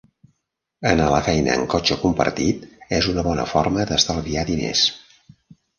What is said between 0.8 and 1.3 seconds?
Anar a la